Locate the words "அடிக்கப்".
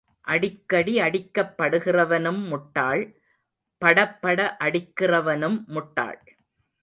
0.99-1.51